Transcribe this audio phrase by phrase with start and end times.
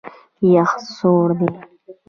[0.53, 1.49] یخ سوړ دی.